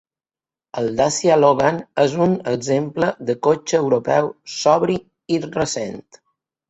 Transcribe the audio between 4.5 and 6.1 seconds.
sobri i recent.